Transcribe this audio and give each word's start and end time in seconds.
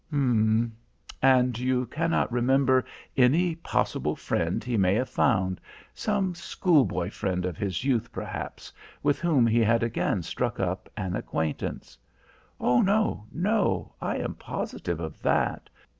"H'm! 0.09 0.75
And 1.21 1.59
you 1.59 1.85
cannot 1.85 2.31
remember 2.31 2.83
any 3.15 3.53
possible 3.57 4.15
friend 4.15 4.63
he 4.63 4.75
may 4.75 4.95
have 4.95 5.09
found 5.11 5.61
some 5.93 6.33
schoolboy 6.33 7.11
friend 7.11 7.45
of 7.45 7.55
his 7.55 7.83
youth, 7.83 8.11
perhaps, 8.11 8.73
with 9.03 9.19
whom 9.21 9.45
he 9.45 9.59
had 9.59 9.83
again 9.83 10.23
struck 10.23 10.59
up 10.59 10.89
an 10.97 11.15
acquaintance." 11.15 11.99
"Oh, 12.59 12.81
no, 12.81 13.27
no, 13.31 13.93
I 14.01 14.17
am 14.17 14.33
positive 14.33 14.99
of 14.99 15.21
that. 15.21 15.69